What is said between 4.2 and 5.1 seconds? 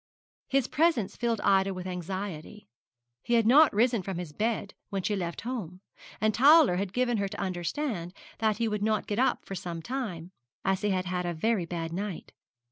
bed when